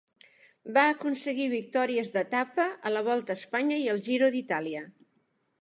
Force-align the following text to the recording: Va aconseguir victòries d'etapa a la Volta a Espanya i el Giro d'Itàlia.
Va 0.77 0.85
aconseguir 0.93 1.45
victòries 1.51 2.09
d'etapa 2.17 2.67
a 2.91 2.95
la 2.97 3.07
Volta 3.11 3.37
a 3.37 3.41
Espanya 3.43 3.81
i 3.85 3.89
el 3.97 4.05
Giro 4.09 4.35
d'Itàlia. 4.39 4.83